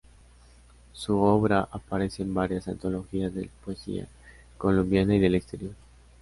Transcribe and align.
Su 0.93 1.19
obra 1.21 1.59
aparece 1.71 2.23
en 2.23 2.33
varias 2.33 2.67
antologías 2.67 3.35
de 3.35 3.51
poesía 3.63 4.07
colombiana 4.57 5.13
y 5.13 5.19
del 5.19 5.35
exterior. 5.35 5.75